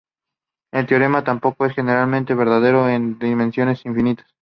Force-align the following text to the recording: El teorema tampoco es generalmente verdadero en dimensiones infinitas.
El 0.73 0.87
teorema 0.87 1.23
tampoco 1.23 1.67
es 1.67 1.75
generalmente 1.75 2.33
verdadero 2.33 2.89
en 2.89 3.19
dimensiones 3.19 3.85
infinitas. 3.85 4.25